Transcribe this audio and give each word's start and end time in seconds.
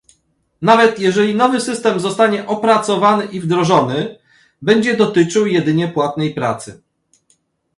Nawet 0.61 0.99
jeżeli 0.99 1.35
nowy 1.35 1.59
system 1.61 1.99
zostanie 1.99 2.47
opracowany 2.47 3.25
i 3.25 3.39
wdrożony, 3.39 4.19
będzie 4.61 4.97
dotyczył 4.97 5.47
jedynie 5.47 5.87
płatnej 5.87 6.33
pracy 6.33 6.81